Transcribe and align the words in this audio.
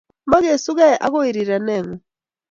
Magesugei 0.31 0.95
agoi 1.05 1.31
rirenengung 1.35 1.99